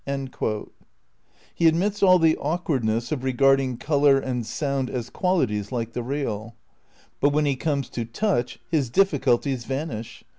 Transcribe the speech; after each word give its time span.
"* 0.03 1.53
He 1.53 1.67
admits 1.67 2.01
all 2.01 2.17
the 2.17 2.35
awkwardness 2.37 3.11
of 3.11 3.23
regarding 3.23 3.77
colour 3.77 4.17
and 4.17 4.43
sound 4.43 4.89
as 4.89 5.11
qualities 5.11 5.71
like 5.71 5.93
the 5.93 6.01
real. 6.01 6.55
But 7.19 7.29
when 7.33 7.45
he 7.45 7.55
comes 7.55 7.87
to 7.89 8.03
touch 8.05 8.59
his 8.71 8.89
difficulties 8.89 9.65
vanish. 9.65 10.23